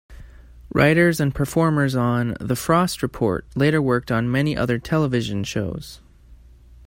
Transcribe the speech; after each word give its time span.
Writers 0.73 1.19
and 1.19 1.35
performers 1.35 1.95
on 1.95 2.35
"The 2.39 2.55
Frost 2.55 3.03
Report" 3.03 3.45
later 3.55 3.79
worked 3.83 4.11
on 4.11 4.31
many 4.31 4.57
other 4.57 4.79
television 4.79 5.43
shows. 5.43 6.01